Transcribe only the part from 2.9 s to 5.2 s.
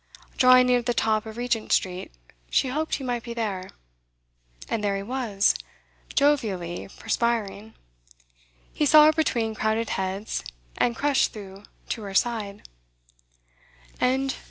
he might be there. And there he